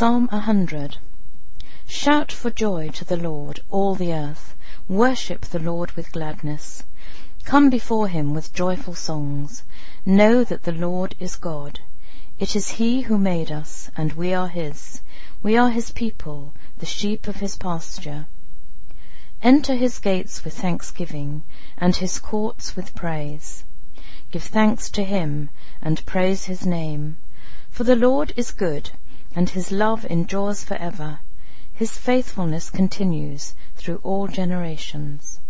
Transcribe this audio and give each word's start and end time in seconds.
Psalm 0.00 0.28
100 0.28 0.96
Shout 1.86 2.32
for 2.32 2.48
joy 2.48 2.88
to 2.88 3.04
the 3.04 3.18
Lord, 3.18 3.60
all 3.68 3.94
the 3.94 4.14
earth. 4.14 4.56
Worship 4.88 5.42
the 5.42 5.58
Lord 5.58 5.92
with 5.92 6.12
gladness. 6.12 6.84
Come 7.44 7.68
before 7.68 8.08
him 8.08 8.32
with 8.32 8.54
joyful 8.54 8.94
songs. 8.94 9.62
Know 10.06 10.42
that 10.42 10.62
the 10.62 10.72
Lord 10.72 11.14
is 11.20 11.36
God. 11.36 11.80
It 12.38 12.56
is 12.56 12.70
he 12.70 13.02
who 13.02 13.18
made 13.18 13.52
us, 13.52 13.90
and 13.94 14.14
we 14.14 14.32
are 14.32 14.48
his. 14.48 15.02
We 15.42 15.58
are 15.58 15.68
his 15.68 15.90
people, 15.90 16.54
the 16.78 16.86
sheep 16.86 17.28
of 17.28 17.36
his 17.36 17.58
pasture. 17.58 18.26
Enter 19.42 19.74
his 19.74 19.98
gates 19.98 20.46
with 20.46 20.56
thanksgiving, 20.56 21.42
and 21.76 21.94
his 21.94 22.18
courts 22.18 22.74
with 22.74 22.94
praise. 22.94 23.64
Give 24.30 24.42
thanks 24.42 24.88
to 24.92 25.04
him, 25.04 25.50
and 25.82 26.06
praise 26.06 26.44
his 26.46 26.64
name. 26.64 27.18
For 27.68 27.84
the 27.84 27.96
Lord 27.96 28.32
is 28.34 28.50
good, 28.50 28.92
and 29.34 29.50
his 29.50 29.70
love 29.70 30.04
endures 30.10 30.64
forever. 30.64 31.20
His 31.72 31.96
faithfulness 31.96 32.68
continues 32.70 33.54
through 33.76 34.00
all 34.02 34.26
generations. 34.28 35.40